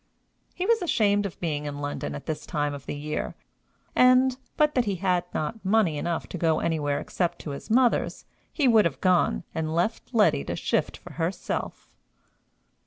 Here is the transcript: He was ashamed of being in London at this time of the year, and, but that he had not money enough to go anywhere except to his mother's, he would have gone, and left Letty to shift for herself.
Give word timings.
He 0.55 0.65
was 0.65 0.81
ashamed 0.81 1.27
of 1.27 1.39
being 1.39 1.65
in 1.65 1.77
London 1.77 2.15
at 2.15 2.25
this 2.25 2.47
time 2.47 2.73
of 2.73 2.87
the 2.87 2.95
year, 2.95 3.35
and, 3.95 4.35
but 4.57 4.73
that 4.73 4.85
he 4.85 4.95
had 4.95 5.25
not 5.31 5.63
money 5.63 5.95
enough 5.95 6.25
to 6.29 6.39
go 6.39 6.59
anywhere 6.59 6.99
except 6.99 7.37
to 7.43 7.51
his 7.51 7.69
mother's, 7.69 8.25
he 8.51 8.67
would 8.67 8.85
have 8.85 8.99
gone, 8.99 9.43
and 9.53 9.75
left 9.75 10.11
Letty 10.11 10.43
to 10.45 10.55
shift 10.55 10.97
for 10.97 11.13
herself. 11.13 11.93